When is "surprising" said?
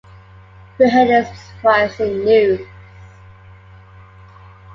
1.37-2.25